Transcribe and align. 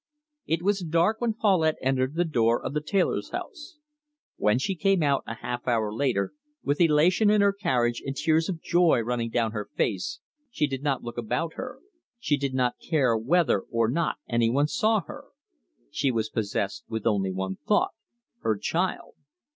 It 0.47 0.63
was 0.63 0.79
dark 0.79 1.21
when 1.21 1.35
Paulette 1.35 1.75
entered 1.79 2.15
the 2.15 2.25
door 2.25 2.59
of 2.65 2.73
the 2.73 2.81
tailor's 2.81 3.29
house. 3.29 3.77
When 4.35 4.57
she 4.57 4.73
came 4.73 5.03
out, 5.03 5.23
a 5.27 5.35
half 5.35 5.67
hour 5.67 5.93
later, 5.93 6.33
with 6.63 6.81
elation 6.81 7.29
in 7.29 7.41
her 7.41 7.53
carriage, 7.53 8.01
and 8.03 8.15
tears 8.15 8.49
of 8.49 8.63
joy 8.63 9.01
running 9.01 9.29
down 9.29 9.51
her 9.51 9.69
face, 9.75 10.19
she 10.49 10.65
did 10.65 10.81
not 10.81 11.03
look 11.03 11.19
about 11.19 11.53
her; 11.53 11.77
she 12.17 12.35
did 12.35 12.55
not 12.55 12.79
care 12.79 13.15
whether 13.15 13.59
or 13.59 13.91
not 13.91 14.15
any 14.27 14.49
one 14.49 14.65
saw 14.67 15.01
her: 15.01 15.25
she 15.91 16.09
was 16.09 16.29
possessed 16.29 16.83
with 16.89 17.05
only 17.05 17.31
one 17.31 17.57
thought 17.67 17.91
her 18.39 18.57
child! 18.57 19.13